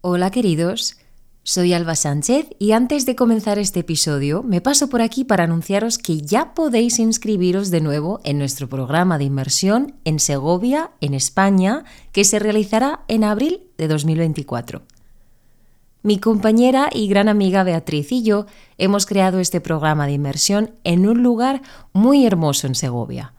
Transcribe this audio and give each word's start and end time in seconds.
Hola 0.00 0.30
queridos, 0.30 0.96
soy 1.42 1.72
Alba 1.72 1.96
Sánchez 1.96 2.50
y 2.60 2.70
antes 2.70 3.04
de 3.04 3.16
comenzar 3.16 3.58
este 3.58 3.80
episodio 3.80 4.44
me 4.44 4.60
paso 4.60 4.88
por 4.88 5.02
aquí 5.02 5.24
para 5.24 5.42
anunciaros 5.42 5.98
que 5.98 6.20
ya 6.20 6.54
podéis 6.54 7.00
inscribiros 7.00 7.72
de 7.72 7.80
nuevo 7.80 8.20
en 8.22 8.38
nuestro 8.38 8.68
programa 8.68 9.18
de 9.18 9.24
inmersión 9.24 9.96
en 10.04 10.20
Segovia, 10.20 10.92
en 11.00 11.14
España, 11.14 11.82
que 12.12 12.22
se 12.22 12.38
realizará 12.38 13.00
en 13.08 13.24
abril 13.24 13.62
de 13.76 13.88
2024. 13.88 14.82
Mi 16.04 16.20
compañera 16.20 16.90
y 16.92 17.08
gran 17.08 17.28
amiga 17.28 17.64
Beatriz 17.64 18.12
y 18.12 18.22
yo 18.22 18.46
hemos 18.78 19.04
creado 19.04 19.40
este 19.40 19.60
programa 19.60 20.06
de 20.06 20.12
inmersión 20.12 20.76
en 20.84 21.08
un 21.08 21.24
lugar 21.24 21.60
muy 21.92 22.24
hermoso 22.24 22.68
en 22.68 22.76
Segovia 22.76 23.34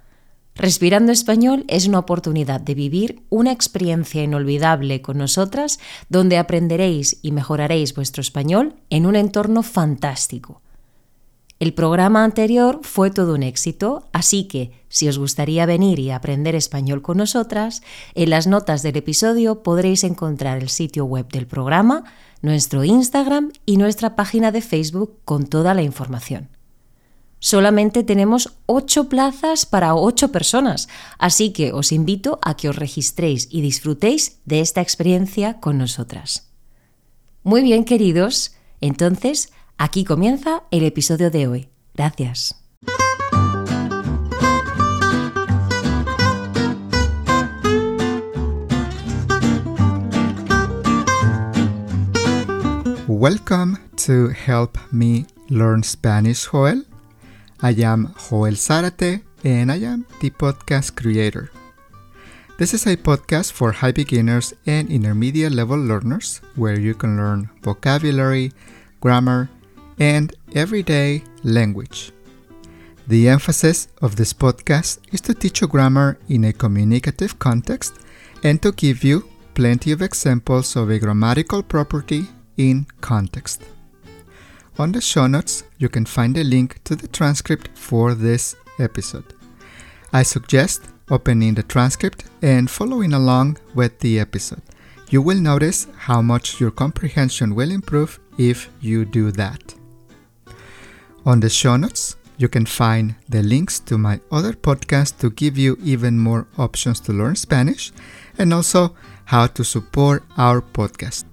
Respirando 0.59 1.13
Español 1.13 1.63
es 1.69 1.87
una 1.87 1.99
oportunidad 1.99 2.59
de 2.59 2.75
vivir 2.75 3.23
una 3.29 3.53
experiencia 3.53 4.23
inolvidable 4.23 5.01
con 5.01 5.17
nosotras 5.17 5.79
donde 6.09 6.37
aprenderéis 6.37 7.17
y 7.21 7.31
mejoraréis 7.31 7.95
vuestro 7.95 8.19
español 8.19 8.75
en 8.89 9.05
un 9.05 9.15
entorno 9.15 9.63
fantástico. 9.63 10.61
El 11.61 11.73
programa 11.73 12.25
anterior 12.25 12.81
fue 12.83 13.09
todo 13.09 13.35
un 13.35 13.43
éxito, 13.43 14.09
así 14.11 14.49
que 14.49 14.73
si 14.89 15.07
os 15.07 15.17
gustaría 15.17 15.65
venir 15.65 15.97
y 15.97 16.11
aprender 16.11 16.55
español 16.55 17.01
con 17.01 17.19
nosotras, 17.19 17.81
en 18.13 18.29
las 18.29 18.45
notas 18.45 18.83
del 18.83 18.97
episodio 18.97 19.63
podréis 19.63 20.03
encontrar 20.03 20.57
el 20.57 20.67
sitio 20.67 21.05
web 21.05 21.29
del 21.29 21.47
programa, 21.47 22.03
nuestro 22.41 22.83
Instagram 22.83 23.53
y 23.65 23.77
nuestra 23.77 24.17
página 24.17 24.51
de 24.51 24.61
Facebook 24.61 25.19
con 25.23 25.47
toda 25.47 25.73
la 25.73 25.83
información. 25.83 26.58
Solamente 27.39 28.03
tenemos 28.03 28.57
8 28.65 29.07
plazas 29.07 29.65
para 29.65 29.95
8 29.95 30.31
personas, 30.31 30.89
así 31.17 31.53
que 31.53 31.71
os 31.71 31.93
invito 31.93 32.37
a 32.41 32.55
que 32.55 32.67
os 32.67 32.75
registréis 32.75 33.47
y 33.49 33.61
disfrutéis 33.61 34.39
de 34.43 34.59
esta 34.59 34.81
experiencia 34.81 35.61
con 35.61 35.77
nosotras. 35.77 36.51
Muy 37.43 37.61
bien, 37.61 37.85
queridos, 37.85 38.55
entonces 38.81 39.53
aquí 39.77 40.03
comienza 40.03 40.63
el 40.69 40.83
episodio 40.83 41.31
de 41.31 41.47
hoy. 41.47 41.69
Gracias. 41.95 42.55
Welcome 53.07 53.77
to 54.05 54.29
Help 54.45 54.77
Me 54.91 55.25
Learn 55.49 55.83
Spanish, 55.83 56.45
Joel. 56.45 56.88
I 57.61 57.71
am 57.71 58.15
Joel 58.15 58.55
Zarate 58.55 59.21
and 59.43 59.69
I 59.69 59.79
am 59.83 60.05
the 60.21 60.29
podcast 60.29 60.95
creator. 60.95 61.51
This 62.57 62.73
is 62.73 62.87
a 62.87 62.95
podcast 62.95 63.51
for 63.51 63.73
high 63.73 63.91
beginners 63.91 64.53
and 64.65 64.89
intermediate 64.89 65.51
level 65.51 65.77
learners 65.77 66.39
where 66.55 66.79
you 66.79 66.93
can 66.93 67.17
learn 67.17 67.49
vocabulary, 67.61 68.53
grammar, 69.01 69.49
and 69.99 70.33
everyday 70.55 71.21
language. 71.43 72.13
The 73.07 73.27
emphasis 73.27 73.89
of 74.01 74.15
this 74.15 74.31
podcast 74.31 74.99
is 75.11 75.19
to 75.21 75.33
teach 75.33 75.59
you 75.59 75.67
grammar 75.67 76.17
in 76.29 76.45
a 76.45 76.53
communicative 76.53 77.39
context 77.39 77.93
and 78.41 78.61
to 78.61 78.71
give 78.71 79.03
you 79.03 79.27
plenty 79.53 79.91
of 79.91 80.01
examples 80.01 80.77
of 80.77 80.89
a 80.89 80.99
grammatical 80.99 81.61
property 81.61 82.25
in 82.55 82.87
context. 83.01 83.63
On 84.79 84.93
the 84.93 85.01
show 85.01 85.27
notes, 85.27 85.65
you 85.77 85.89
can 85.89 86.05
find 86.05 86.37
a 86.37 86.43
link 86.45 86.81
to 86.85 86.95
the 86.95 87.09
transcript 87.09 87.67
for 87.77 88.15
this 88.15 88.55
episode. 88.79 89.33
I 90.13 90.23
suggest 90.23 90.83
opening 91.11 91.55
the 91.55 91.63
transcript 91.63 92.23
and 92.41 92.71
following 92.71 93.11
along 93.11 93.57
with 93.75 93.99
the 93.99 94.21
episode. 94.21 94.61
You 95.09 95.21
will 95.21 95.41
notice 95.41 95.87
how 95.97 96.21
much 96.21 96.61
your 96.61 96.71
comprehension 96.71 97.55
will 97.55 97.71
improve 97.71 98.21
if 98.37 98.69
you 98.79 99.03
do 99.03 99.31
that. 99.33 99.75
On 101.25 101.41
the 101.41 101.49
show 101.49 101.75
notes, 101.75 102.15
you 102.37 102.47
can 102.47 102.65
find 102.65 103.15
the 103.27 103.43
links 103.43 103.81
to 103.81 103.97
my 103.97 104.21
other 104.31 104.53
podcasts 104.53 105.17
to 105.19 105.29
give 105.29 105.57
you 105.57 105.77
even 105.83 106.17
more 106.17 106.47
options 106.57 107.01
to 107.01 107.11
learn 107.11 107.35
Spanish 107.35 107.91
and 108.37 108.53
also 108.53 108.95
how 109.25 109.47
to 109.47 109.65
support 109.65 110.23
our 110.37 110.61
podcast. 110.61 111.25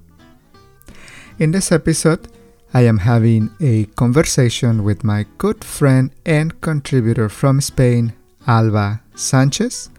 In 1.39 1.53
this 1.53 1.71
episode, 1.71 2.27
I 2.75 2.82
am 2.82 2.99
having 2.99 3.50
a 3.60 3.84
conversation 3.97 4.84
with 4.84 5.04
my 5.04 5.25
good 5.38 5.65
friend 5.65 6.10
and 6.25 6.60
contributor 6.60 7.28
from 7.28 7.60
Spain, 7.60 8.12
Alba 8.47 9.00
Sanchez, 9.15 9.91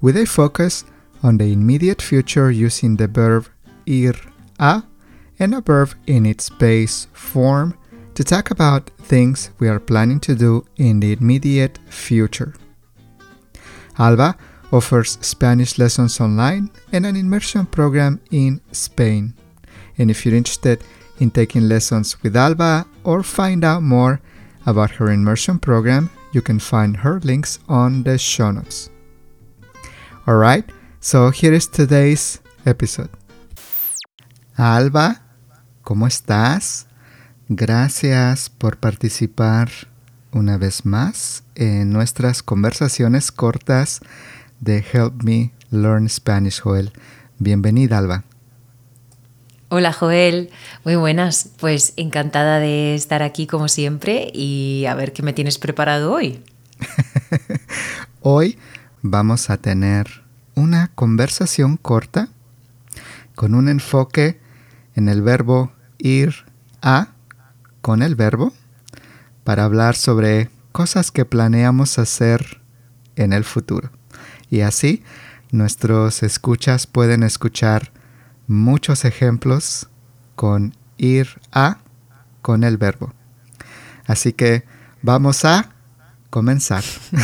with 0.00 0.16
a 0.16 0.26
focus 0.26 0.84
on 1.22 1.38
the 1.38 1.52
immediate 1.52 2.02
future 2.02 2.50
using 2.50 2.96
the 2.96 3.08
verb 3.08 3.48
ir 3.86 4.14
a 4.58 4.82
and 5.38 5.54
a 5.54 5.60
verb 5.60 5.94
in 6.06 6.26
its 6.26 6.50
base 6.50 7.06
form 7.12 7.76
to 8.14 8.24
talk 8.24 8.50
about 8.50 8.90
things 8.98 9.50
we 9.58 9.68
are 9.68 9.80
planning 9.80 10.20
to 10.20 10.34
do 10.34 10.64
in 10.76 11.00
the 11.00 11.12
immediate 11.12 11.78
future. 11.88 12.54
Alba 13.98 14.36
offers 14.72 15.18
Spanish 15.20 15.78
lessons 15.78 16.20
online 16.20 16.70
and 16.92 17.06
an 17.06 17.16
immersion 17.16 17.64
program 17.66 18.20
in 18.30 18.60
Spain. 18.72 19.34
And 19.96 20.10
if 20.10 20.26
you're 20.26 20.34
interested 20.34 20.82
in 21.20 21.30
taking 21.30 21.68
lessons 21.68 22.16
with 22.22 22.36
Alba 22.36 22.86
or 23.04 23.22
find 23.22 23.64
out 23.64 23.82
more 23.82 24.20
about 24.66 24.90
her 24.92 25.10
immersion 25.10 25.58
program, 25.58 26.10
you 26.32 26.42
can 26.42 26.58
find 26.58 26.98
her 26.98 27.20
links 27.20 27.58
on 27.68 28.02
the 28.04 28.18
show 28.18 28.50
notes. 28.50 28.90
Alright, 30.26 30.70
so 31.00 31.30
here 31.30 31.54
is 31.54 31.66
today's 31.66 32.40
episode. 32.66 33.10
Alba, 34.56 35.22
¿cómo 35.84 36.06
estás? 36.06 36.86
Gracias 37.48 38.50
por 38.50 38.76
participar 38.76 39.70
una 40.32 40.58
vez 40.58 40.84
más 40.84 41.44
en 41.54 41.90
nuestras 41.92 42.42
conversaciones 42.42 43.32
cortas 43.32 44.00
de 44.60 44.84
Help 44.92 45.22
Me 45.22 45.52
Learn 45.70 46.08
Spanish, 46.08 46.60
Joel. 46.60 46.92
Bienvenida, 47.38 47.98
Alba. 47.98 48.27
Hola 49.70 49.92
Joel, 49.92 50.48
muy 50.82 50.96
buenas. 50.96 51.50
Pues 51.58 51.92
encantada 51.96 52.58
de 52.58 52.94
estar 52.94 53.22
aquí 53.22 53.46
como 53.46 53.68
siempre 53.68 54.30
y 54.32 54.86
a 54.88 54.94
ver 54.94 55.12
qué 55.12 55.22
me 55.22 55.34
tienes 55.34 55.58
preparado 55.58 56.10
hoy. 56.10 56.42
hoy 58.22 58.56
vamos 59.02 59.50
a 59.50 59.58
tener 59.58 60.24
una 60.54 60.90
conversación 60.94 61.76
corta 61.76 62.30
con 63.34 63.54
un 63.54 63.68
enfoque 63.68 64.40
en 64.94 65.10
el 65.10 65.20
verbo 65.20 65.70
ir 65.98 66.46
a 66.80 67.08
con 67.82 68.00
el 68.00 68.14
verbo 68.14 68.54
para 69.44 69.64
hablar 69.64 69.96
sobre 69.96 70.48
cosas 70.72 71.10
que 71.10 71.26
planeamos 71.26 71.98
hacer 71.98 72.62
en 73.16 73.34
el 73.34 73.44
futuro. 73.44 73.90
Y 74.48 74.62
así 74.62 75.02
nuestros 75.50 76.22
escuchas 76.22 76.86
pueden 76.86 77.22
escuchar 77.22 77.92
muchos 78.48 79.04
ejemplos 79.04 79.88
con 80.34 80.74
ir 80.96 81.40
a 81.52 81.78
con 82.42 82.64
el 82.64 82.78
verbo. 82.78 83.12
Así 84.06 84.32
que 84.32 84.64
vamos 85.02 85.44
a 85.44 85.70
comenzar. 86.30 86.82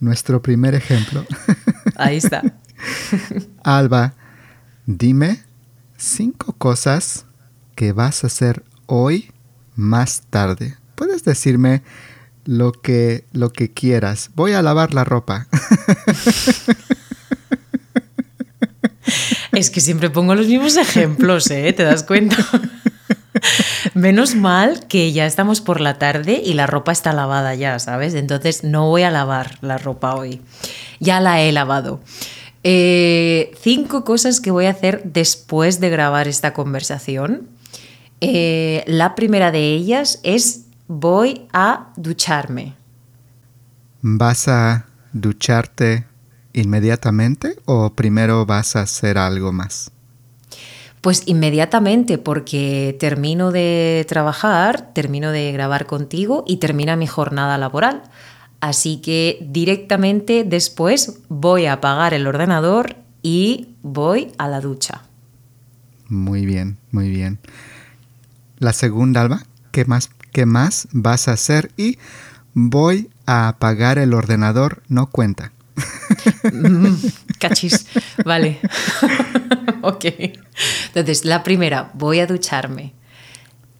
Nuestro 0.00 0.42
primer 0.42 0.74
ejemplo. 0.74 1.24
Ahí 1.96 2.18
está. 2.18 2.42
Alba, 3.64 4.12
dime 4.86 5.42
cinco 5.96 6.52
cosas 6.52 7.24
que 7.74 7.92
vas 7.92 8.22
a 8.22 8.26
hacer 8.26 8.64
hoy 8.86 9.32
más 9.74 10.24
tarde. 10.28 10.76
Puedes 10.94 11.24
decirme 11.24 11.82
lo 12.44 12.72
que, 12.72 13.24
lo 13.32 13.50
que 13.50 13.72
quieras. 13.72 14.30
Voy 14.34 14.52
a 14.52 14.62
lavar 14.62 14.94
la 14.94 15.04
ropa. 15.04 15.46
Es 19.56 19.70
que 19.70 19.80
siempre 19.80 20.10
pongo 20.10 20.34
los 20.34 20.46
mismos 20.46 20.76
ejemplos, 20.76 21.50
¿eh? 21.50 21.72
¿Te 21.72 21.84
das 21.84 22.02
cuenta? 22.02 22.36
Menos 23.94 24.34
mal 24.34 24.86
que 24.88 25.12
ya 25.12 25.26
estamos 25.26 25.60
por 25.60 25.80
la 25.80 25.98
tarde 25.98 26.40
y 26.44 26.54
la 26.54 26.66
ropa 26.66 26.92
está 26.92 27.12
lavada 27.12 27.54
ya, 27.54 27.78
¿sabes? 27.78 28.14
Entonces 28.14 28.64
no 28.64 28.88
voy 28.88 29.02
a 29.02 29.10
lavar 29.10 29.58
la 29.60 29.78
ropa 29.78 30.14
hoy. 30.14 30.40
Ya 31.00 31.20
la 31.20 31.40
he 31.40 31.52
lavado. 31.52 32.00
Eh, 32.62 33.52
cinco 33.60 34.04
cosas 34.04 34.40
que 34.40 34.50
voy 34.50 34.66
a 34.66 34.70
hacer 34.70 35.02
después 35.04 35.80
de 35.80 35.90
grabar 35.90 36.28
esta 36.28 36.54
conversación. 36.54 37.48
Eh, 38.20 38.82
la 38.86 39.14
primera 39.14 39.50
de 39.52 39.74
ellas 39.74 40.20
es 40.22 40.64
voy 40.88 41.46
a 41.52 41.92
ducharme. 41.96 42.74
¿Vas 44.00 44.48
a 44.48 44.86
ducharte 45.12 46.06
inmediatamente 46.54 47.56
o 47.66 47.94
primero 47.94 48.46
vas 48.46 48.76
a 48.76 48.82
hacer 48.82 49.18
algo 49.18 49.52
más? 49.52 49.90
Pues 51.02 51.24
inmediatamente, 51.26 52.16
porque 52.16 52.96
termino 52.98 53.52
de 53.52 54.06
trabajar, 54.08 54.94
termino 54.94 55.32
de 55.32 55.52
grabar 55.52 55.84
contigo 55.84 56.44
y 56.46 56.56
termina 56.56 56.96
mi 56.96 57.06
jornada 57.06 57.58
laboral. 57.58 58.04
Así 58.60 59.02
que 59.02 59.46
directamente 59.50 60.44
después 60.44 61.20
voy 61.28 61.66
a 61.66 61.74
apagar 61.74 62.14
el 62.14 62.26
ordenador 62.26 62.96
y 63.20 63.74
voy 63.82 64.32
a 64.38 64.48
la 64.48 64.62
ducha. 64.62 65.02
Muy 66.08 66.46
bien, 66.46 66.78
muy 66.90 67.10
bien. 67.10 67.38
La 68.58 68.72
segunda, 68.72 69.20
Alba, 69.20 69.42
¿qué 69.72 69.84
más, 69.84 70.10
qué 70.32 70.46
más 70.46 70.88
vas 70.92 71.28
a 71.28 71.32
hacer? 71.32 71.70
Y 71.76 71.98
voy 72.54 73.10
a 73.26 73.48
apagar 73.48 73.98
el 73.98 74.14
ordenador, 74.14 74.82
no 74.88 75.06
cuenta. 75.10 75.52
Mm, 76.52 76.94
cachis, 77.38 77.86
vale. 78.24 78.60
ok. 79.82 80.04
Entonces, 80.88 81.24
la 81.24 81.42
primera, 81.42 81.90
voy 81.94 82.20
a 82.20 82.26
ducharme. 82.26 82.94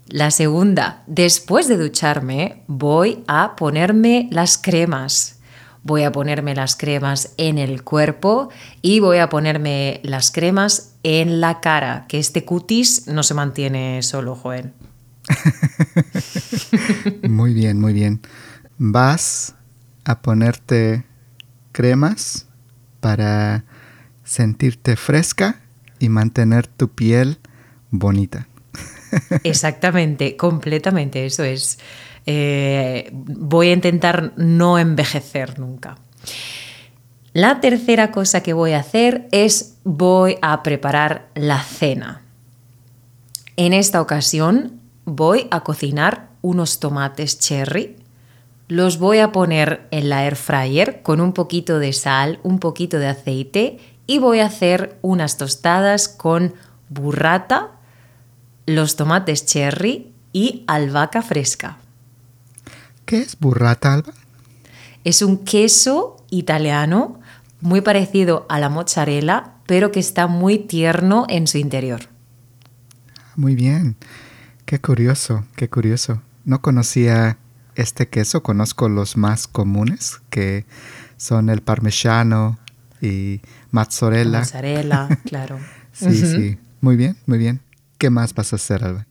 La 0.08 0.30
segunda, 0.30 1.02
después 1.06 1.68
de 1.68 1.78
ducharme, 1.78 2.62
voy 2.66 3.24
a 3.26 3.56
ponerme 3.56 4.28
las 4.30 4.58
cremas. 4.58 5.38
Voy 5.82 6.02
a 6.02 6.12
ponerme 6.12 6.54
las 6.54 6.76
cremas 6.76 7.34
en 7.36 7.58
el 7.58 7.82
cuerpo 7.82 8.48
y 8.80 9.00
voy 9.00 9.18
a 9.18 9.28
ponerme 9.28 10.00
las 10.02 10.30
cremas 10.30 10.94
en 11.02 11.42
la 11.42 11.60
cara, 11.60 12.06
que 12.08 12.18
este 12.18 12.46
cutis 12.46 13.06
no 13.06 13.22
se 13.22 13.34
mantiene 13.34 14.02
solo, 14.02 14.34
Joel. 14.34 14.72
muy 17.28 17.52
bien, 17.52 17.80
muy 17.80 17.92
bien. 17.92 18.22
Vas 18.78 19.56
a 20.04 20.22
ponerte 20.22 21.04
cremas 21.74 22.46
para 23.00 23.64
sentirte 24.22 24.96
fresca 24.96 25.60
y 25.98 26.08
mantener 26.08 26.66
tu 26.66 26.88
piel 26.88 27.38
bonita. 27.90 28.48
Exactamente, 29.44 30.36
completamente, 30.36 31.26
eso 31.26 31.44
es. 31.44 31.78
Eh, 32.24 33.10
voy 33.12 33.68
a 33.68 33.72
intentar 33.72 34.32
no 34.36 34.78
envejecer 34.78 35.58
nunca. 35.58 35.96
La 37.34 37.60
tercera 37.60 38.12
cosa 38.12 38.42
que 38.42 38.52
voy 38.52 38.72
a 38.72 38.78
hacer 38.78 39.28
es 39.32 39.76
voy 39.82 40.38
a 40.40 40.62
preparar 40.62 41.28
la 41.34 41.60
cena. 41.60 42.22
En 43.56 43.72
esta 43.72 44.00
ocasión 44.00 44.80
voy 45.04 45.48
a 45.50 45.60
cocinar 45.60 46.28
unos 46.42 46.78
tomates 46.78 47.38
cherry. 47.38 47.96
Los 48.68 48.98
voy 48.98 49.18
a 49.18 49.30
poner 49.30 49.86
en 49.90 50.08
la 50.08 50.24
air 50.24 50.36
fryer 50.36 51.02
con 51.02 51.20
un 51.20 51.32
poquito 51.32 51.78
de 51.78 51.92
sal, 51.92 52.40
un 52.42 52.58
poquito 52.58 52.98
de 52.98 53.08
aceite 53.08 53.78
y 54.06 54.18
voy 54.18 54.40
a 54.40 54.46
hacer 54.46 54.98
unas 55.02 55.36
tostadas 55.36 56.08
con 56.08 56.54
burrata, 56.88 57.72
los 58.66 58.96
tomates 58.96 59.44
cherry 59.44 60.12
y 60.32 60.64
albahaca 60.66 61.20
fresca. 61.20 61.78
¿Qué 63.04 63.20
es 63.20 63.38
burrata, 63.38 63.92
Alba? 63.92 64.14
Es 65.04 65.20
un 65.20 65.44
queso 65.44 66.16
italiano 66.30 67.20
muy 67.60 67.82
parecido 67.82 68.46
a 68.48 68.58
la 68.58 68.70
mozzarella, 68.70 69.52
pero 69.66 69.92
que 69.92 70.00
está 70.00 70.26
muy 70.26 70.58
tierno 70.58 71.26
en 71.28 71.46
su 71.46 71.58
interior. 71.58 72.08
Muy 73.36 73.54
bien. 73.54 73.96
Qué 74.64 74.80
curioso, 74.80 75.44
qué 75.56 75.68
curioso. 75.68 76.22
No 76.44 76.62
conocía 76.62 77.38
este 77.76 78.08
queso, 78.08 78.42
conozco 78.42 78.88
los 78.88 79.16
más 79.16 79.46
comunes, 79.48 80.20
que 80.30 80.64
son 81.16 81.48
el 81.48 81.62
parmesano 81.62 82.58
y 83.00 83.40
mozzarella. 83.70 84.40
Mozzarella, 84.40 85.08
claro. 85.24 85.58
sí, 85.92 86.14
sí. 86.14 86.58
Muy 86.80 86.96
bien, 86.96 87.16
muy 87.26 87.38
bien. 87.38 87.60
¿Qué 87.98 88.10
más 88.10 88.34
vas 88.34 88.52
a 88.52 88.56
hacer, 88.56 88.84
Alba? 88.84 89.06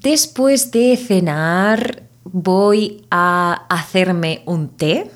Después 0.00 0.70
de 0.70 0.96
cenar, 0.96 2.04
voy 2.24 3.06
a 3.10 3.64
hacerme 3.68 4.42
un 4.46 4.68
té. 4.68 5.10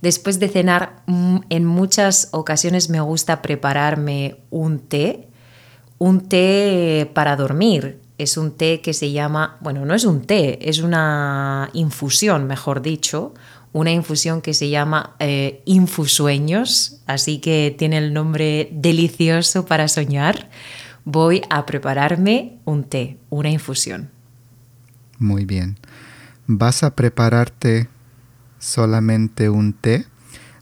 Después 0.00 0.40
de 0.40 0.48
cenar, 0.48 1.02
mm, 1.06 1.38
en 1.48 1.64
muchas 1.64 2.28
ocasiones 2.32 2.90
me 2.90 3.00
gusta 3.00 3.40
prepararme 3.40 4.36
un 4.50 4.80
té. 4.80 5.28
Un 5.98 6.28
té 6.28 7.10
para 7.14 7.36
dormir. 7.36 8.01
Es 8.18 8.36
un 8.36 8.52
té 8.52 8.80
que 8.80 8.94
se 8.94 9.12
llama, 9.12 9.56
bueno, 9.60 9.84
no 9.84 9.94
es 9.94 10.04
un 10.04 10.22
té, 10.22 10.68
es 10.68 10.80
una 10.80 11.70
infusión, 11.72 12.46
mejor 12.46 12.82
dicho, 12.82 13.34
una 13.72 13.90
infusión 13.90 14.42
que 14.42 14.52
se 14.54 14.68
llama 14.68 15.16
eh, 15.18 15.62
Infusueños, 15.64 17.00
así 17.06 17.38
que 17.38 17.74
tiene 17.76 17.98
el 17.98 18.12
nombre 18.12 18.68
delicioso 18.72 19.64
para 19.64 19.88
soñar 19.88 20.50
voy 21.04 21.42
a 21.50 21.66
prepararme 21.66 22.58
un 22.64 22.84
té, 22.84 23.18
una 23.30 23.50
infusión. 23.50 24.10
Muy 25.18 25.44
bien. 25.44 25.78
¿Vas 26.46 26.82
a 26.82 26.94
prepararte 26.94 27.88
solamente 28.58 29.48
un 29.48 29.72
té? 29.72 30.06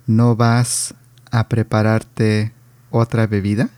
¿No 0.07 0.37
vas 0.37 0.95
a 1.31 1.49
prepararte 1.49 2.53
otra 2.91 3.27
bebida? 3.27 3.71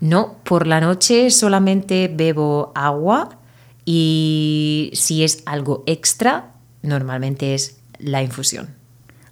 No, 0.00 0.36
por 0.44 0.66
la 0.66 0.80
noche 0.80 1.30
solamente 1.30 2.10
bebo 2.12 2.72
agua 2.74 3.38
y 3.84 4.90
si 4.94 5.24
es 5.24 5.42
algo 5.46 5.84
extra, 5.86 6.54
normalmente 6.82 7.54
es 7.54 7.78
la 7.98 8.22
infusión. 8.22 8.74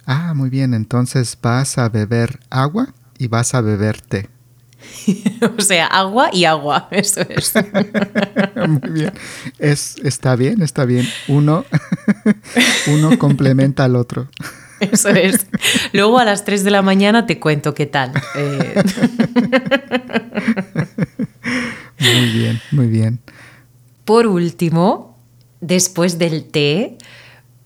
Ah, 0.05 0.33
muy 0.33 0.49
bien, 0.49 0.73
entonces 0.73 1.37
vas 1.41 1.77
a 1.77 1.89
beber 1.89 2.39
agua 2.49 2.93
y 3.17 3.27
vas 3.27 3.53
a 3.53 3.61
beber 3.61 4.01
té. 4.01 4.29
o 5.57 5.61
sea, 5.61 5.87
agua 5.87 6.29
y 6.31 6.45
agua, 6.45 6.87
eso 6.91 7.21
es. 7.21 7.53
Muy 8.67 8.89
bien. 8.91 9.13
Es, 9.57 9.97
está 10.03 10.35
bien, 10.35 10.61
está 10.61 10.85
bien. 10.85 11.07
Uno, 11.27 11.65
uno 12.87 13.17
complementa 13.19 13.85
al 13.85 13.95
otro. 13.95 14.29
Eso 14.79 15.09
es. 15.09 15.47
Luego 15.93 16.19
a 16.19 16.25
las 16.25 16.45
3 16.45 16.63
de 16.63 16.71
la 16.71 16.81
mañana 16.81 17.25
te 17.25 17.39
cuento 17.39 17.73
qué 17.73 17.85
tal. 17.85 18.11
Eh. 18.35 18.83
Muy 21.99 22.29
bien, 22.31 22.61
muy 22.71 22.87
bien. 22.87 23.19
Por 24.05 24.25
último, 24.25 25.17
después 25.59 26.17
del 26.17 26.45
té, 26.45 26.97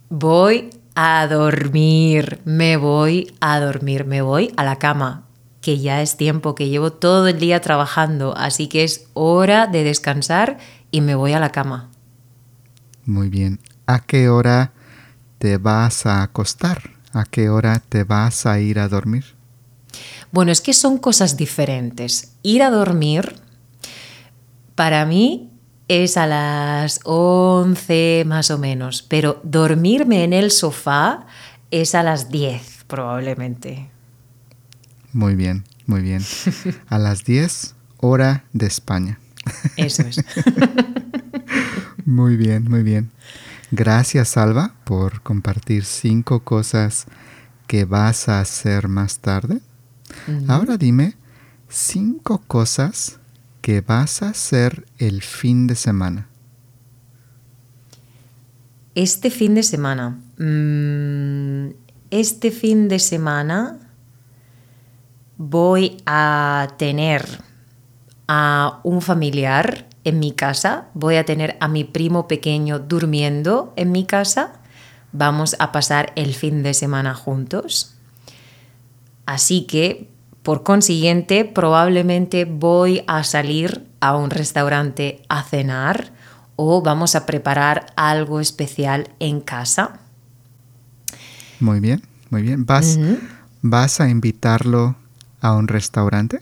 voy 0.10 0.70
a 0.96 1.28
dormir. 1.28 2.40
Me 2.46 2.78
voy 2.78 3.34
a 3.40 3.60
dormir, 3.60 4.06
me 4.06 4.22
voy 4.22 4.52
a 4.58 4.64
la 4.64 4.78
cama 4.78 5.24
que 5.64 5.80
ya 5.80 6.02
es 6.02 6.18
tiempo, 6.18 6.56
que 6.56 6.68
llevo 6.68 6.92
todo 6.92 7.28
el 7.30 7.40
día 7.40 7.62
trabajando, 7.62 8.36
así 8.36 8.68
que 8.68 8.84
es 8.84 9.08
hora 9.14 9.66
de 9.66 9.86
descansar 9.86 10.58
y 10.92 11.00
me 11.00 11.16
voy 11.16 11.32
a 11.32 11.40
la 11.40 11.52
cama. 11.52 11.90
Muy 13.06 13.30
bien. 13.30 13.60
¿A 13.88 14.00
qué 14.00 14.28
hora 14.28 14.74
te 15.38 15.58
vas 15.58 16.06
a 16.06 16.22
acostar? 16.22 16.93
¿A 17.14 17.26
qué 17.26 17.50
hora 17.50 17.80
te 17.80 18.04
vas 18.04 18.46
a 18.46 18.60
ir 18.60 18.80
a 18.80 18.90
dormir? 18.90 19.24
Bueno, 20.32 20.52
es 20.52 20.62
que 20.62 20.74
son 20.74 20.98
cosas 20.98 21.38
diferentes. 21.38 22.34
Ir 22.42 22.64
a 22.64 22.72
dormir, 22.72 23.36
para 24.76 25.06
mí, 25.06 25.52
es 25.88 26.18
a 26.18 26.26
las 26.26 27.00
11 27.04 28.24
más 28.26 28.50
o 28.50 28.58
menos, 28.58 29.04
pero 29.04 29.40
dormirme 29.44 30.24
en 30.24 30.34
el 30.34 30.50
sofá 30.50 31.28
es 31.70 31.94
a 31.94 32.02
las 32.02 32.30
10 32.30 32.86
probablemente. 32.88 33.90
Muy 35.12 35.36
bien, 35.36 35.66
muy 35.86 36.02
bien. 36.02 36.24
A 36.88 36.98
las 36.98 37.24
10, 37.24 37.76
hora 37.98 38.44
de 38.54 38.66
España. 38.66 39.20
Eso 39.78 40.04
es. 40.04 40.24
muy 42.06 42.38
bien, 42.38 42.66
muy 42.70 42.82
bien. 42.82 43.12
Gracias, 43.76 44.28
Salva, 44.28 44.76
por 44.84 45.24
compartir 45.24 45.84
cinco 45.84 46.42
cosas 46.44 47.08
que 47.66 47.86
vas 47.86 48.30
a 48.30 48.40
hacer 48.40 48.88
más 48.88 49.18
tarde. 49.18 49.62
Ahora 50.48 50.78
dime 50.78 51.16
cinco 51.70 52.44
cosas 52.46 53.20
que 53.62 53.82
vas 53.82 54.22
a 54.22 54.30
hacer 54.30 54.86
el 55.00 55.24
fin 55.24 55.66
de 55.66 55.74
semana. 55.74 56.28
Este 58.94 59.32
fin 59.32 59.56
de 59.56 59.64
semana. 59.64 60.20
Mm, 60.38 61.74
este 62.12 62.52
fin 62.52 62.88
de 62.88 63.00
semana 63.00 63.80
voy 65.38 65.98
a 66.06 66.68
tener 66.78 67.26
a 68.28 68.82
un 68.84 69.02
familiar 69.02 69.88
en 70.04 70.20
mi 70.20 70.32
casa, 70.32 70.88
voy 70.94 71.16
a 71.16 71.26
tener 71.26 71.58
a 71.60 71.68
mi 71.68 71.84
primo 71.84 72.28
pequeño 72.28 72.80
durmiendo 72.80 73.74
en 73.76 73.92
mi 73.92 74.06
casa, 74.06 74.54
vamos 75.12 75.56
a 75.60 75.72
pasar 75.72 76.12
el 76.16 76.34
fin 76.34 76.64
de 76.64 76.74
semana 76.74 77.14
juntos. 77.14 77.96
Así 79.26 79.66
que, 79.66 80.10
por 80.42 80.64
consiguiente, 80.64 81.46
probablemente 81.46 82.46
voy 82.46 83.04
a 83.08 83.24
salir 83.24 83.88
a 84.02 84.18
un 84.18 84.30
restaurante 84.30 85.22
a 85.30 85.44
cenar 85.44 86.12
o 86.56 86.82
vamos 86.82 87.16
a 87.16 87.26
preparar 87.26 87.88
algo 87.96 88.40
especial 88.40 89.10
en 89.20 89.40
casa. 89.40 90.00
Muy 91.60 91.80
bien, 91.80 92.04
muy 92.30 92.42
bien. 92.42 92.66
¿Vas, 92.66 93.00
¿vas 93.62 94.02
a 94.02 94.10
invitarlo 94.10 94.98
a 95.40 95.54
un 95.54 95.68
restaurante? 95.68 96.42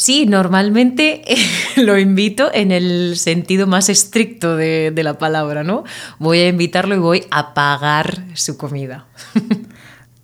Sí, 0.00 0.24
normalmente 0.24 1.22
lo 1.76 1.98
invito 1.98 2.50
en 2.54 2.72
el 2.72 3.18
sentido 3.18 3.66
más 3.66 3.90
estricto 3.90 4.56
de, 4.56 4.94
la 4.96 5.18
palabra, 5.18 5.62
¿no? 5.62 5.84
Voy 6.18 6.38
a 6.38 6.48
invitarlo 6.48 6.94
y 6.94 6.98
voy 6.98 7.24
a 7.30 7.52
pagar 7.52 8.24
su 8.32 8.56
comida. 8.56 9.08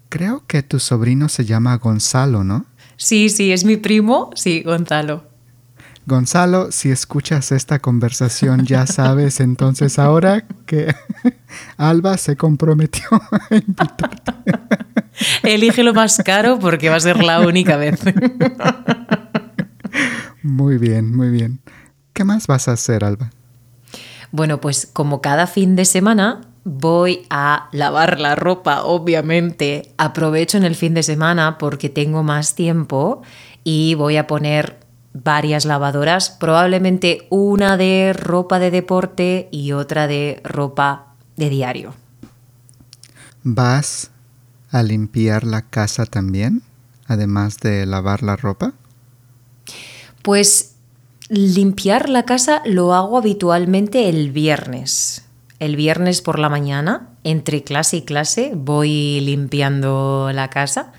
Creo 0.09 0.45
que 0.47 0.63
tu 0.63 0.79
sobrino 0.79 1.29
se 1.29 1.45
llama 1.45 1.77
Gonzalo, 1.77 2.43
¿no? 2.43 2.65
Sí, 2.97 3.29
sí, 3.29 3.53
es 3.53 3.67
mi 3.67 3.77
primo, 3.77 4.31
sí, 4.35 4.63
Gonzalo. 4.63 5.25
Gonzalo, 6.07 6.73
si 6.73 6.91
escuchas 6.91 7.53
esta 7.53 7.79
conversación 7.79 8.65
ya 8.65 8.87
sabes 8.87 9.41
entonces 9.41 9.99
ahora 9.99 10.47
que 10.65 10.95
Alba 11.77 12.17
se 12.17 12.35
comprometió 12.35 13.09
a 13.13 13.55
invitarte. 13.55 14.33
Elige 15.43 15.83
lo 15.83 15.93
más 15.93 16.17
caro 16.25 16.59
porque 16.59 16.89
va 16.89 16.97
a 16.97 17.01
ser 17.01 17.23
la 17.23 17.41
única 17.41 17.77
vez. 17.77 18.01
Muy 20.57 20.79
bien, 20.79 21.15
muy 21.15 21.29
bien. 21.29 21.61
¿Qué 22.15 22.25
más 22.25 22.47
vas 22.47 22.67
a 22.67 22.73
hacer, 22.73 23.05
Alba? 23.05 23.31
Bueno, 24.33 24.59
pues 24.59 24.89
como 24.91 25.21
cada 25.21 25.47
fin 25.47 25.77
de 25.77 25.85
semana 25.85 26.47
voy 26.65 27.27
a 27.29 27.69
lavar 27.73 28.19
la 28.19 28.37
ropa, 28.37 28.83
obviamente. 28.85 29.93
Aprovecho 29.99 30.57
en 30.57 30.65
el 30.65 30.75
fin 30.75 30.95
de 30.95 31.03
semana 31.03 31.59
porque 31.59 31.91
tengo 31.91 32.23
más 32.23 32.55
tiempo 32.55 33.21
y 33.65 33.97
voy 33.97 34.17
a 34.17 34.27
poner 34.27 34.79
varias 35.13 35.67
lavadoras, 35.67 36.31
probablemente 36.31 37.27
una 37.29 37.77
de 37.77 38.15
ropa 38.19 38.59
de 38.59 38.71
deporte 38.71 39.51
y 39.53 39.73
otra 39.73 40.07
de 40.07 40.41
ropa 40.43 41.09
de 41.37 41.51
diario. 41.51 41.93
¿Vas 43.43 44.11
a 44.71 44.83
limpiar 44.83 45.45
la 45.45 45.61
casa 45.61 46.07
también, 46.07 46.63
además 47.07 47.59
de 47.59 47.85
lavar 47.85 48.23
la 48.23 48.37
ropa? 48.37 48.73
Pues 50.27 50.75
limpiar 51.29 52.09
la 52.09 52.25
casa 52.25 52.61
lo 52.65 52.95
hago 52.95 53.17
habitualmente 53.17 54.09
el 54.09 54.33
viernes. 54.33 55.25
El 55.61 55.77
viernes 55.77 56.21
por 56.21 56.41
la 56.41 56.49
mañana, 56.49 57.11
entre 57.23 57.63
clase 57.63 57.99
y 57.99 58.03
clase, 58.03 58.51
voy 58.57 59.21
limpiando 59.21 60.33
la 60.35 60.51
casa. 60.51 60.93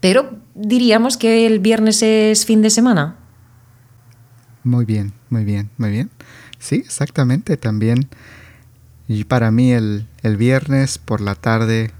Pero 0.00 0.36
diríamos 0.54 1.16
que 1.16 1.46
el 1.46 1.58
viernes 1.58 2.02
es 2.02 2.44
fin 2.44 2.60
de 2.60 2.68
semana. 2.68 3.16
Muy 4.62 4.84
bien, 4.84 5.14
muy 5.30 5.44
bien, 5.44 5.70
muy 5.78 5.88
bien. 5.88 6.10
Sí, 6.58 6.76
exactamente. 6.76 7.56
También 7.56 8.10
y 9.08 9.24
para 9.24 9.50
mí 9.50 9.72
el, 9.72 10.06
el 10.22 10.36
viernes 10.36 10.98
por 10.98 11.22
la 11.22 11.34
tarde 11.34 11.92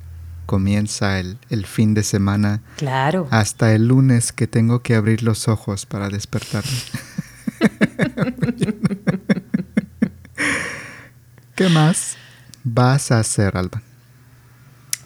comienza 0.46 1.20
el, 1.20 1.38
el, 1.50 1.66
fin 1.66 1.92
de 1.94 2.02
semana. 2.02 2.62
Claro. 2.76 3.28
Hasta 3.30 3.74
el 3.74 3.88
lunes 3.88 4.32
que 4.32 4.46
tengo 4.46 4.80
que 4.80 4.94
abrir 4.94 5.22
los 5.22 5.48
ojos 5.48 5.84
para 5.84 6.08
despertarme. 6.08 6.70
¿Qué 11.54 11.68
más 11.68 12.16
vas 12.64 13.10
a 13.10 13.18
hacer, 13.18 13.56
Alba? 13.56 13.82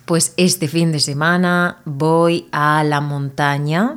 Pues 0.04 0.34
este 0.36 0.68
fin 0.68 0.92
de 0.92 1.00
semana 1.00 1.78
voy 1.84 2.48
a 2.52 2.84
la 2.84 3.00
montaña 3.00 3.96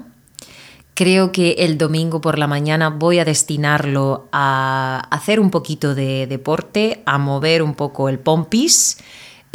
Creo 0.96 1.32
que 1.32 1.54
el 1.60 1.80
domingo 1.80 2.22
por 2.22 2.38
la 2.38 2.46
mañana 2.46 2.90
voy 2.90 3.18
a 3.18 3.26
destinarlo 3.26 4.28
a 4.32 5.08
hacer 5.10 5.40
un 5.40 5.50
poquito 5.50 5.96
de 5.96 6.28
deporte, 6.28 7.02
a 7.08 7.18
mover 7.18 7.64
un 7.64 7.74
poco 7.74 8.10
el 8.10 8.20
pompis 8.20 9.00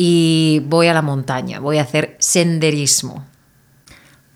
y 0.00 0.62
voy 0.66 0.86
a 0.86 0.94
la 0.94 1.02
montaña, 1.02 1.58
voy 1.58 1.78
a 1.78 1.82
hacer 1.82 2.16
senderismo. 2.20 3.26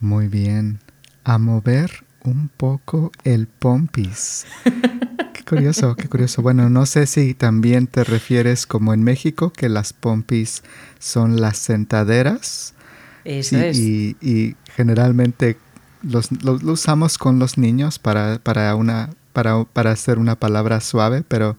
Muy 0.00 0.26
bien, 0.26 0.80
a 1.22 1.38
mover 1.38 2.04
un 2.24 2.48
poco 2.48 3.12
el 3.22 3.46
pompis. 3.46 4.44
Qué 5.32 5.44
curioso, 5.44 5.96
qué 5.96 6.08
curioso. 6.08 6.40
Bueno, 6.40 6.70
no 6.70 6.86
sé 6.86 7.06
si 7.06 7.34
también 7.34 7.86
te 7.86 8.04
refieres 8.04 8.66
como 8.66 8.94
en 8.94 9.02
México, 9.02 9.52
que 9.52 9.68
las 9.68 9.92
pompis 9.92 10.62
son 10.98 11.40
las 11.40 11.58
sentaderas. 11.58 12.74
Eso 13.24 13.58
y, 13.58 13.60
es. 13.60 13.78
Y, 13.78 14.16
y 14.20 14.56
generalmente 14.74 15.58
los, 16.02 16.32
lo, 16.42 16.58
lo, 16.58 16.72
usamos 16.72 17.18
con 17.18 17.38
los 17.38 17.58
niños 17.58 17.98
para, 17.98 18.38
para, 18.42 18.74
una, 18.76 19.10
para, 19.32 19.64
para 19.64 19.90
hacer 19.90 20.18
una 20.18 20.36
palabra 20.36 20.80
suave, 20.80 21.22
pero, 21.26 21.56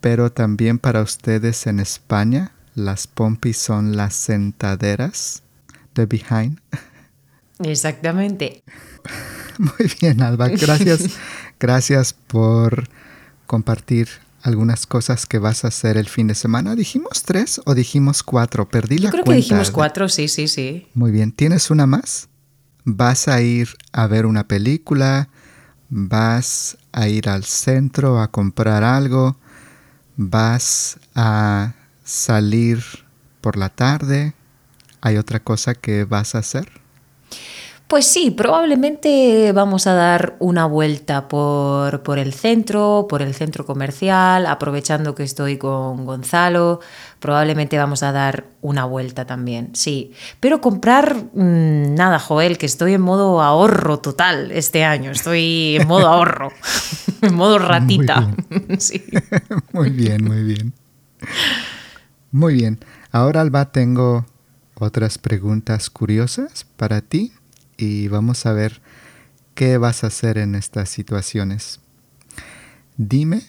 pero 0.00 0.30
también 0.30 0.78
para 0.78 1.00
ustedes 1.00 1.66
en 1.66 1.80
España, 1.80 2.52
las 2.80 3.06
pompis 3.06 3.56
son 3.56 3.96
las 3.96 4.14
sentaderas 4.14 5.42
de 5.94 6.06
behind. 6.06 6.60
Exactamente. 7.60 8.62
Muy 9.58 9.90
bien, 10.00 10.22
Alba. 10.22 10.48
Gracias, 10.48 11.04
gracias 11.60 12.12
por 12.12 12.88
compartir 13.46 14.08
algunas 14.42 14.86
cosas 14.86 15.26
que 15.26 15.38
vas 15.38 15.64
a 15.64 15.68
hacer 15.68 15.96
el 15.96 16.08
fin 16.08 16.26
de 16.26 16.34
semana. 16.34 16.74
¿Dijimos 16.74 17.22
tres 17.24 17.60
o 17.66 17.74
dijimos 17.74 18.22
cuatro? 18.22 18.68
Perdí 18.68 18.96
Yo 18.96 19.04
la 19.04 19.10
creo 19.10 19.24
cuenta. 19.24 19.36
que 19.38 19.42
dijimos 19.42 19.70
cuatro, 19.70 20.08
sí, 20.08 20.28
sí, 20.28 20.48
sí. 20.48 20.88
Muy 20.94 21.10
bien. 21.10 21.32
¿Tienes 21.32 21.70
una 21.70 21.86
más? 21.86 22.30
vas 22.84 23.28
a 23.28 23.40
ir 23.42 23.68
a 23.92 24.06
ver 24.06 24.26
una 24.26 24.46
película, 24.48 25.28
vas 25.88 26.78
a 26.92 27.08
ir 27.08 27.28
al 27.28 27.44
centro 27.44 28.20
a 28.20 28.30
comprar 28.30 28.84
algo, 28.84 29.36
vas 30.16 30.98
a 31.14 31.74
salir 32.10 32.82
por 33.40 33.56
la 33.56 33.68
tarde, 33.68 34.34
¿hay 35.00 35.16
otra 35.16 35.40
cosa 35.40 35.74
que 35.74 36.04
vas 36.04 36.34
a 36.34 36.38
hacer? 36.38 36.68
Pues 37.86 38.06
sí, 38.06 38.30
probablemente 38.30 39.50
vamos 39.52 39.88
a 39.88 39.94
dar 39.94 40.36
una 40.38 40.64
vuelta 40.64 41.26
por, 41.26 42.04
por, 42.04 42.20
el 42.20 42.32
centro, 42.32 43.06
por 43.08 43.20
el 43.20 43.34
centro 43.34 43.66
comercial, 43.66 44.46
aprovechando 44.46 45.16
que 45.16 45.24
estoy 45.24 45.58
con 45.58 46.04
Gonzalo, 46.04 46.78
probablemente 47.18 47.78
vamos 47.78 48.04
a 48.04 48.12
dar 48.12 48.44
una 48.60 48.84
vuelta 48.84 49.24
también, 49.24 49.70
sí. 49.74 50.12
Pero 50.38 50.60
comprar, 50.60 51.16
mmm, 51.34 51.94
nada, 51.94 52.20
Joel, 52.20 52.58
que 52.58 52.66
estoy 52.66 52.94
en 52.94 53.00
modo 53.00 53.42
ahorro 53.42 53.98
total 53.98 54.52
este 54.52 54.84
año, 54.84 55.10
estoy 55.10 55.78
en 55.80 55.88
modo 55.88 56.06
ahorro, 56.06 56.52
en 57.22 57.34
modo 57.34 57.58
ratita. 57.58 58.20
Muy 58.20 58.36
bien. 58.50 58.80
sí. 58.80 59.04
muy 59.72 59.90
bien, 59.90 60.24
muy 60.24 60.44
bien. 60.44 60.72
Muy 62.32 62.54
bien. 62.54 62.78
Ahora, 63.10 63.40
Alba, 63.40 63.72
tengo 63.72 64.26
otras 64.74 65.18
preguntas 65.18 65.90
curiosas 65.90 66.64
para 66.76 67.00
ti 67.00 67.32
y 67.76 68.08
vamos 68.08 68.46
a 68.46 68.52
ver 68.52 68.80
qué 69.54 69.78
vas 69.78 70.04
a 70.04 70.08
hacer 70.08 70.38
en 70.38 70.54
estas 70.54 70.88
situaciones. 70.88 71.80
Dime 72.96 73.42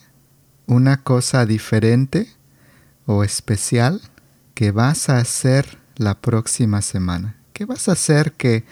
una 0.66 1.04
cosa 1.04 1.46
diferente 1.46 2.28
o 3.06 3.24
especial 3.24 4.02
que 4.56 4.72
vas 4.72 5.10
a 5.10 5.18
hacer 5.18 5.78
la 5.96 6.20
próxima 6.20 6.82
semana. 6.82 7.36
¿Qué 7.54 7.66
vas 7.66 7.88
a 7.88 7.94
hacer 7.94 8.34
que 8.34 8.64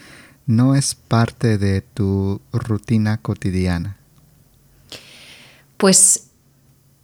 no 0.48 0.76
es 0.76 0.96
parte 0.96 1.58
de 1.58 1.82
tu 1.82 2.42
rutina 2.52 3.18
cotidiana? 3.18 3.98
Pues 5.78 6.29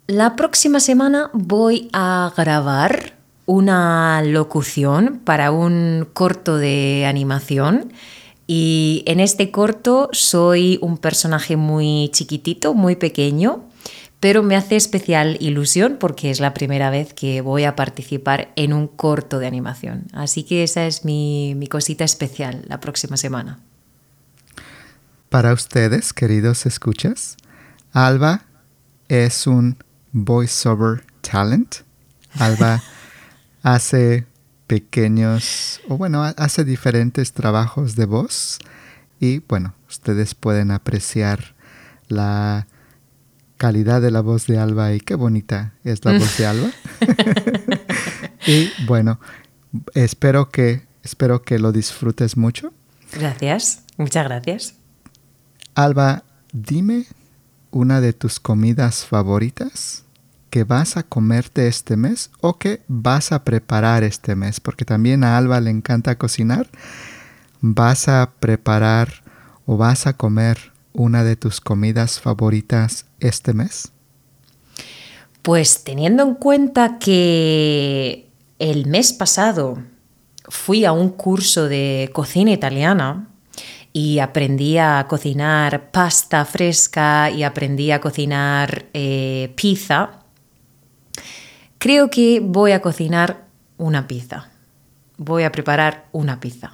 la 0.08 0.36
próxima 0.36 0.80
semana 0.80 1.30
voy 1.34 1.90
a 1.94 2.32
grabar 2.38 3.16
una 3.46 4.22
locución 4.24 5.22
para 5.24 5.52
un 5.52 6.08
corto 6.14 6.58
de 6.58 7.06
animación 7.08 7.92
y 8.48 9.04
en 9.08 9.20
este 9.20 9.50
corto 9.50 10.10
soy 10.12 10.78
un 10.82 10.98
personaje 10.98 11.58
muy 11.58 12.10
chiquitito, 12.14 12.76
muy 12.76 12.96
pequeño, 12.96 13.64
pero 14.20 14.44
me 14.44 14.56
hace 14.56 14.76
especial 14.76 15.38
ilusión 15.40 15.98
porque 16.00 16.30
es 16.30 16.40
la 16.40 16.54
primera 16.54 16.90
vez 16.92 17.14
que 17.14 17.42
voy 17.42 17.64
a 17.64 17.76
participar 17.76 18.52
en 18.56 18.74
un 18.74 18.88
corto 18.88 19.40
de 19.40 19.48
animación. 19.48 20.06
Así 20.14 20.44
que 20.44 20.64
esa 20.64 20.86
es 20.86 21.06
mi, 21.06 21.58
cosita 21.70 22.04
especial 22.04 22.64
la 22.68 22.80
próxima 22.80 23.18
semana. 23.18 23.60
Para 25.30 25.54
ustedes, 25.54 26.14
queridos 26.14 26.66
escuchas, 26.68 27.38
Alba 27.92 28.46
es 29.10 29.48
un 29.48 29.78
voiceover 30.16 31.04
talent. 31.22 31.84
Alba 32.40 32.82
hace 33.64 34.26
pequeños, 34.66 35.82
o 35.90 35.98
bueno, 35.98 36.24
hace 36.24 36.64
diferentes 36.64 37.34
trabajos 37.34 37.96
de 37.96 38.06
voz 38.06 38.60
y 39.20 39.40
bueno, 39.40 39.76
ustedes 39.88 40.34
pueden 40.34 40.72
apreciar 40.72 41.56
la 42.08 42.68
calidad 43.58 44.02
de 44.02 44.12
la 44.12 44.22
voz 44.22 44.48
de 44.48 44.58
Alba 44.58 44.94
y 44.94 45.00
qué 45.00 45.16
bonita 45.16 45.74
es 45.84 46.04
la 46.06 46.18
voz 46.18 46.38
de 46.38 46.46
Alba. 46.48 46.72
y 48.48 48.72
bueno, 48.86 49.20
espero 49.94 50.50
que, 50.50 50.88
espero 51.04 51.44
que 51.44 51.60
lo 51.60 51.72
disfrutes 51.72 52.38
mucho. 52.38 52.74
Gracias, 53.12 53.84
muchas 53.98 54.26
gracias. 54.26 54.76
Alba, 55.76 56.24
dime 56.54 57.06
una 57.72 58.00
de 58.00 58.14
tus 58.14 58.40
comidas 58.40 59.06
favoritas 59.06 60.05
que 60.56 60.64
vas 60.64 60.96
a 60.96 61.04
comerte 61.04 61.68
este 61.68 61.98
mes 61.98 62.32
o 62.40 62.58
que 62.58 62.82
vas 62.88 63.34
a 63.34 63.44
preparar 63.44 64.06
este 64.06 64.38
mes, 64.38 64.62
porque 64.62 64.86
también 64.86 65.26
a 65.26 65.38
Alba 65.38 65.60
le 65.60 65.70
encanta 65.70 66.18
cocinar. 66.18 66.70
¿Vas 67.60 68.08
a 68.08 68.32
preparar 68.40 69.22
o 69.66 69.76
vas 69.76 70.08
a 70.08 70.14
comer 70.14 70.72
una 70.94 71.26
de 71.26 71.36
tus 71.36 71.60
comidas 71.60 72.22
favoritas 72.22 73.06
este 73.20 73.52
mes? 73.52 73.92
Pues 75.42 75.84
teniendo 75.84 76.24
en 76.24 76.36
cuenta 76.36 77.00
que 77.00 78.30
el 78.58 78.86
mes 78.86 79.12
pasado 79.12 79.84
fui 80.48 80.86
a 80.86 80.94
un 80.94 81.10
curso 81.10 81.68
de 81.68 82.12
cocina 82.14 82.52
italiana 82.52 83.28
y 83.92 84.20
aprendí 84.20 84.78
a 84.78 85.06
cocinar 85.10 85.92
pasta 85.92 86.46
fresca 86.46 87.30
y 87.30 87.44
aprendí 87.44 87.92
a 87.92 88.00
cocinar 88.00 88.86
eh, 88.94 89.52
pizza, 89.58 90.22
creo 91.86 92.10
que 92.10 92.40
voy 92.44 92.72
a 92.72 92.82
cocinar 92.82 93.46
una 93.78 94.08
pizza. 94.08 94.50
Voy 95.18 95.44
a 95.44 95.52
preparar 95.52 96.08
una 96.14 96.40
pizza. 96.40 96.74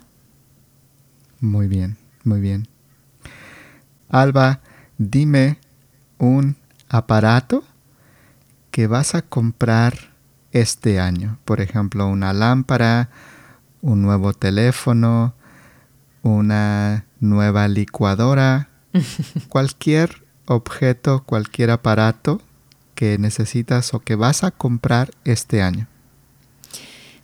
Muy 1.41 1.67
bien, 1.67 1.97
muy 2.23 2.39
bien. 2.39 2.65
Alba, 4.07 4.61
dime 4.97 5.57
un 6.17 6.55
aparato 6.87 7.65
que 8.71 8.87
vas 8.87 9.13
a 9.13 9.21
comprar 9.21 10.13
este 10.53 11.01
año. 11.01 11.39
Por 11.43 11.59
ejemplo, 11.59 12.07
una 12.07 12.31
lámpara, 12.31 13.09
un 13.81 14.01
nuevo 14.01 14.31
teléfono, 14.31 15.33
una 16.21 17.03
nueva 17.19 17.67
licuadora, 17.67 18.69
cualquier 19.49 20.23
objeto, 20.45 21.23
cualquier 21.25 21.71
aparato 21.71 22.41
que 23.01 23.17
necesitas 23.17 23.95
o 23.95 23.99
que 24.01 24.15
vas 24.15 24.43
a 24.43 24.51
comprar 24.51 25.09
este 25.25 25.63
año. 25.63 25.87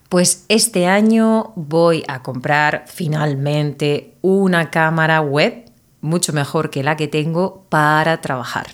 Pues 0.10 0.43
este 0.50 0.88
año 0.88 1.53
voy 1.55 2.03
a 2.07 2.24
comprar 2.24 2.86
finalmente 2.88 4.15
una 4.24 4.72
cámara 4.72 5.22
web 5.22 5.65
mucho 6.01 6.34
mejor 6.34 6.72
que 6.72 6.81
la 6.81 6.98
que 6.98 7.07
tengo 7.07 7.67
para 7.69 8.22
trabajar. 8.22 8.65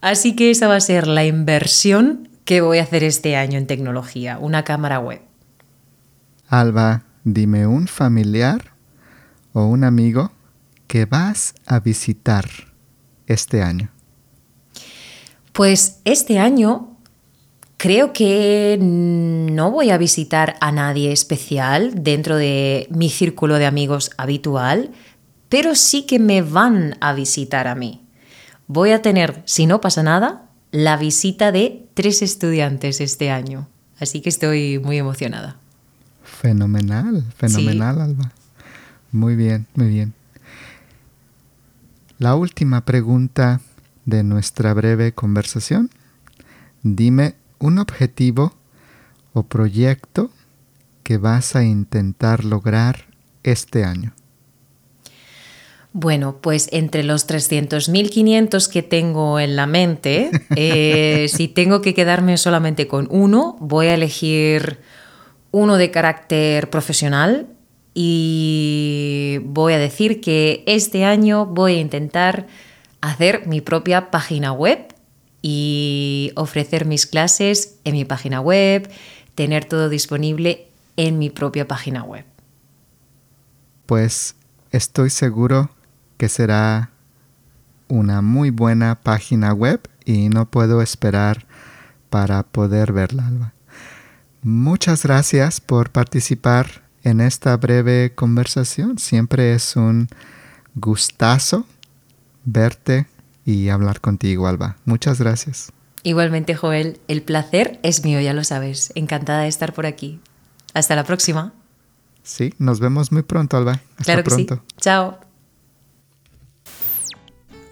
Así 0.00 0.34
que 0.34 0.50
esa 0.50 0.66
va 0.66 0.76
a 0.76 0.80
ser 0.80 1.06
la 1.06 1.26
inversión 1.26 2.30
que 2.46 2.62
voy 2.62 2.78
a 2.78 2.84
hacer 2.84 3.04
este 3.04 3.36
año 3.36 3.58
en 3.58 3.66
tecnología, 3.66 4.38
una 4.38 4.64
cámara 4.64 5.00
web. 5.00 5.20
Alba, 6.48 7.02
dime 7.24 7.66
un 7.66 7.86
familiar 7.86 8.72
o 9.52 9.66
un 9.66 9.84
amigo 9.84 10.32
que 10.86 11.04
vas 11.04 11.54
a 11.66 11.80
visitar 11.80 12.48
este 13.26 13.62
año? 13.62 13.93
Pues 15.54 16.00
este 16.04 16.40
año 16.40 16.96
creo 17.76 18.12
que 18.12 18.76
no 18.80 19.70
voy 19.70 19.90
a 19.90 19.98
visitar 19.98 20.56
a 20.60 20.72
nadie 20.72 21.12
especial 21.12 22.02
dentro 22.02 22.36
de 22.36 22.88
mi 22.90 23.08
círculo 23.08 23.54
de 23.54 23.66
amigos 23.66 24.10
habitual, 24.16 24.90
pero 25.48 25.76
sí 25.76 26.06
que 26.06 26.18
me 26.18 26.42
van 26.42 26.96
a 27.00 27.12
visitar 27.12 27.68
a 27.68 27.76
mí. 27.76 28.02
Voy 28.66 28.90
a 28.90 29.00
tener, 29.00 29.42
si 29.44 29.66
no 29.66 29.80
pasa 29.80 30.02
nada, 30.02 30.50
la 30.72 30.96
visita 30.96 31.52
de 31.52 31.86
tres 31.94 32.20
estudiantes 32.22 33.00
este 33.00 33.30
año. 33.30 33.68
Así 34.00 34.22
que 34.22 34.30
estoy 34.30 34.80
muy 34.80 34.98
emocionada. 34.98 35.56
Fenomenal, 36.24 37.22
fenomenal, 37.36 38.00
Alba. 38.00 38.32
Muy 39.12 39.36
bien, 39.36 39.68
muy 39.76 39.86
bien. 39.86 40.14
La 42.18 42.34
última 42.34 42.84
pregunta 42.84 43.60
de 44.04 44.22
nuestra 44.22 44.74
breve 44.74 45.12
conversación. 45.12 45.90
Dime 46.82 47.34
un 47.58 47.78
objetivo 47.78 48.54
o 49.32 49.44
proyecto 49.44 50.30
que 51.02 51.18
vas 51.18 51.56
a 51.56 51.64
intentar 51.64 52.44
lograr 52.44 53.06
este 53.42 53.84
año. 53.84 54.14
Bueno, 55.92 56.38
pues 56.40 56.68
entre 56.72 57.04
los 57.04 57.28
300.500 57.28 58.68
que 58.68 58.82
tengo 58.82 59.38
en 59.38 59.54
la 59.54 59.66
mente, 59.66 60.30
eh, 60.56 61.26
si 61.28 61.46
tengo 61.46 61.82
que 61.82 61.94
quedarme 61.94 62.36
solamente 62.36 62.88
con 62.88 63.06
uno, 63.10 63.56
voy 63.60 63.86
a 63.86 63.94
elegir 63.94 64.80
uno 65.52 65.76
de 65.76 65.92
carácter 65.92 66.68
profesional 66.68 67.46
y 67.94 69.38
voy 69.44 69.74
a 69.74 69.78
decir 69.78 70.20
que 70.20 70.64
este 70.66 71.04
año 71.04 71.46
voy 71.46 71.76
a 71.76 71.80
intentar 71.80 72.48
hacer 73.04 73.46
mi 73.46 73.60
propia 73.60 74.10
página 74.10 74.52
web 74.52 74.94
y 75.42 76.32
ofrecer 76.36 76.86
mis 76.86 77.06
clases 77.06 77.76
en 77.84 77.92
mi 77.92 78.06
página 78.06 78.40
web, 78.40 78.90
tener 79.34 79.66
todo 79.66 79.90
disponible 79.90 80.68
en 80.96 81.18
mi 81.18 81.28
propia 81.28 81.68
página 81.68 82.02
web. 82.02 82.24
Pues 83.84 84.36
estoy 84.70 85.10
seguro 85.10 85.70
que 86.16 86.30
será 86.30 86.90
una 87.88 88.22
muy 88.22 88.48
buena 88.48 88.94
página 89.02 89.52
web 89.52 89.86
y 90.06 90.30
no 90.30 90.50
puedo 90.50 90.80
esperar 90.80 91.44
para 92.08 92.42
poder 92.42 92.92
verla, 92.92 93.26
Alba. 93.26 93.52
Muchas 94.42 95.02
gracias 95.02 95.60
por 95.60 95.90
participar 95.90 96.82
en 97.02 97.20
esta 97.20 97.54
breve 97.58 98.14
conversación. 98.14 98.98
Siempre 98.98 99.54
es 99.54 99.76
un 99.76 100.08
gustazo 100.74 101.66
verte 102.44 103.06
y 103.44 103.68
hablar 103.68 104.00
contigo, 104.00 104.46
Alba. 104.46 104.76
Muchas 104.84 105.18
gracias. 105.20 105.72
Igualmente, 106.02 106.54
Joel, 106.54 107.00
el 107.08 107.22
placer 107.22 107.80
es 107.82 108.04
mío, 108.04 108.20
ya 108.20 108.32
lo 108.34 108.44
sabes. 108.44 108.92
Encantada 108.94 109.42
de 109.42 109.48
estar 109.48 109.72
por 109.72 109.86
aquí. 109.86 110.20
Hasta 110.74 110.96
la 110.96 111.04
próxima. 111.04 111.52
Sí, 112.22 112.54
nos 112.58 112.80
vemos 112.80 113.12
muy 113.12 113.22
pronto, 113.22 113.56
Alba. 113.56 113.80
Hasta 113.96 114.04
claro 114.04 114.22
que 114.22 114.30
pronto. 114.30 114.54
Sí. 114.56 114.62
Chao. 114.78 115.18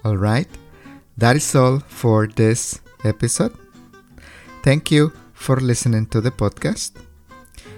All 0.02 0.18
right. 0.18 0.48
That 1.18 1.36
is 1.36 1.54
all 1.54 1.80
for 1.86 2.32
this 2.32 2.80
episode. 3.04 3.52
Thank 4.62 4.90
you 4.90 5.12
for 5.34 5.62
listening 5.62 6.06
to 6.06 6.20
the 6.20 6.30
podcast. 6.30 6.96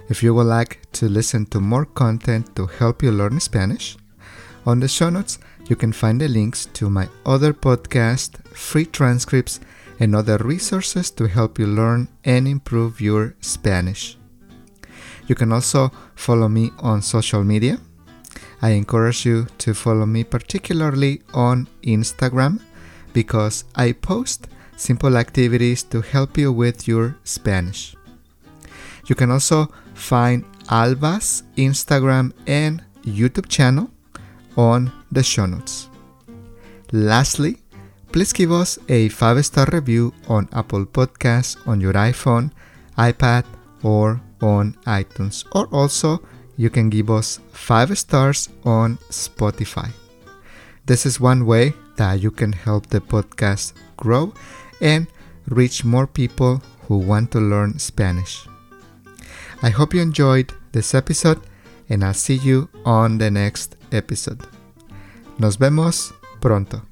If 0.09 0.23
you 0.23 0.35
would 0.35 0.47
like 0.47 0.81
to 1.01 1.09
listen 1.09 1.47
to 1.47 1.61
more 1.61 1.87
content 1.87 2.55
to 2.55 2.67
help 2.79 3.03
you 3.03 3.11
learn 3.11 3.41
Spanish, 3.41 3.97
on 4.67 4.81
the 4.81 4.89
show 4.89 5.11
notes 5.11 5.39
you 5.67 5.77
can 5.77 5.93
find 5.93 6.21
the 6.21 6.29
links 6.29 6.67
to 6.75 6.91
my 6.91 7.09
other 7.25 7.53
podcast, 7.53 8.47
free 8.55 8.85
transcripts, 8.85 9.61
and 10.01 10.15
other 10.15 10.39
resources 10.39 11.11
to 11.13 11.27
help 11.27 11.59
you 11.59 11.67
learn 11.67 12.09
and 12.25 12.47
improve 12.49 13.01
your 13.01 13.35
Spanish. 13.41 14.19
You 15.27 15.35
can 15.35 15.53
also 15.53 15.91
follow 16.15 16.49
me 16.49 16.71
on 16.79 17.01
social 17.01 17.45
media. 17.45 17.79
I 18.61 18.71
encourage 18.71 19.25
you 19.25 19.47
to 19.59 19.75
follow 19.75 20.07
me 20.07 20.25
particularly 20.25 21.23
on 21.33 21.69
Instagram 21.83 22.61
because 23.13 23.65
I 23.75 23.93
post 23.93 24.49
simple 24.77 25.17
activities 25.17 25.83
to 25.85 26.01
help 26.01 26.37
you 26.37 26.53
with 26.53 26.89
your 26.89 27.17
Spanish. 27.25 27.95
You 29.07 29.15
can 29.15 29.31
also 29.31 29.73
find 29.95 30.45
Alba's 30.71 31.43
Instagram 31.57 32.33
and 32.47 32.83
YouTube 33.05 33.49
channel 33.49 33.91
on 34.57 34.91
the 35.15 35.23
show 35.23 35.47
notes. 35.47 35.89
Lastly, 36.93 37.59
please 38.13 38.33
give 38.33 38.53
us 38.53 38.79
a 38.89 39.09
5 39.09 39.45
star 39.45 39.67
review 39.73 40.13
on 40.29 40.49
Apple 40.53 40.87
Podcasts 40.87 41.57
on 41.67 41.81
your 41.81 41.95
iPhone, 41.95 42.51
iPad, 42.99 43.45
or 43.83 44.21
on 44.41 44.75
iTunes. 44.87 45.45
Or 45.53 45.67
also, 45.73 46.23
you 46.57 46.71
can 46.71 46.91
give 46.91 47.11
us 47.11 47.41
5 47.53 47.99
stars 47.99 48.49
on 48.65 48.99
Spotify. 49.11 49.91
This 50.87 51.07
is 51.07 51.19
one 51.19 51.47
way 51.47 51.73
that 51.97 52.21
you 52.21 52.31
can 52.31 52.53
help 52.53 52.87
the 52.89 53.01
podcast 53.01 53.73
grow 53.97 54.35
and 54.81 55.07
reach 55.49 55.85
more 55.85 56.07
people 56.07 56.63
who 56.87 56.99
want 56.99 57.31
to 57.33 57.41
learn 57.41 57.79
Spanish. 57.79 58.47
I 59.63 59.71
hope 59.71 59.95
you 59.95 60.03
enjoyed 60.03 60.53
this 60.73 60.95
episode 60.95 61.41
and 61.89 62.05
I'll 62.05 62.15
see 62.15 62.37
you 62.37 62.69
on 62.85 63.19
the 63.19 63.31
next 63.31 63.77
episode. 63.93 64.41
Nos 65.39 65.59
vemos 65.59 66.15
pronto. 66.41 66.83